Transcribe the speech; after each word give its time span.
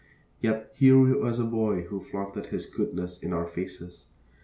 Yet 0.41 0.71
here 0.73 1.15
was 1.21 1.37
a 1.37 1.43
boy 1.43 1.81
who 1.83 1.99
flaunted 2.01 2.47
his 2.47 2.65
goodness 2.65 3.21
in 3.21 3.33
our 3.33 3.45
faces. 3.45 4.07